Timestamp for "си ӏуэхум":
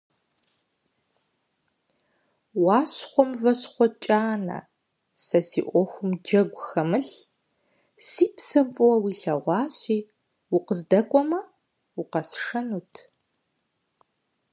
5.47-6.11